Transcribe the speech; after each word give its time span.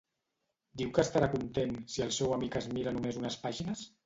Diu 0.81 0.89
que 0.97 1.03
estarà 1.03 1.27
content 1.33 1.75
si 1.97 2.05
el 2.07 2.15
seu 2.17 2.35
amic 2.39 2.59
es 2.63 2.71
mira 2.79 2.97
només 2.97 3.21
unes 3.23 3.39
pàgines? 3.47 3.87